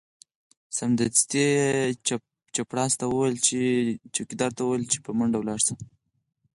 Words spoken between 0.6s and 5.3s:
سمدستي یې چپړاسي ته وویل چې په